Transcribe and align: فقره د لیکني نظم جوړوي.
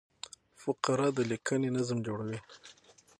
فقره 0.61 1.07
د 1.17 1.19
لیکني 1.31 1.69
نظم 1.77 1.97
جوړوي. 2.07 2.39